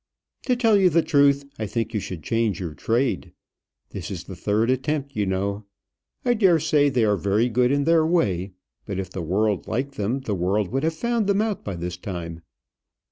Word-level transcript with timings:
"To 0.47 0.55
tell 0.55 0.77
you 0.79 0.89
the 0.89 1.03
truth, 1.03 1.45
I 1.59 1.67
think 1.67 1.93
you 1.93 1.99
should 1.99 2.23
change 2.23 2.59
your 2.59 2.73
trade. 2.73 3.33
This 3.91 4.09
is 4.09 4.23
the 4.23 4.35
third 4.35 4.71
attempt, 4.71 5.15
you 5.15 5.27
know. 5.27 5.65
I 6.25 6.33
dare 6.33 6.59
say 6.59 6.89
they 6.89 7.05
are 7.05 7.15
very 7.15 7.49
good 7.49 7.71
in 7.71 7.83
their 7.83 8.03
way; 8.03 8.53
but 8.87 8.97
if 8.97 9.11
the 9.11 9.21
world 9.21 9.67
liked 9.67 9.97
them, 9.97 10.21
the 10.21 10.33
world 10.33 10.69
would 10.71 10.81
have 10.81 10.95
found 10.95 11.29
it 11.29 11.39
out 11.39 11.63
by 11.63 11.75
this 11.75 11.97
time. 11.97 12.41